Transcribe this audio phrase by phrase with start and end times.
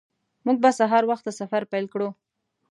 [0.45, 2.09] موږ به سهار وخته سفر پیل کړو